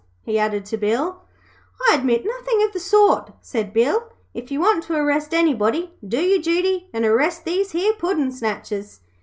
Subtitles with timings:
[0.23, 1.21] he added to Bill.
[1.87, 4.11] 'I admit nothin' of the sort,' said Bill.
[4.33, 9.01] 'If you want to arrest anybody, do your duty and arrest these here puddin' snatchers.